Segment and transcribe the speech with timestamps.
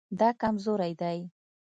[0.19, 1.19] دا کمزوری دی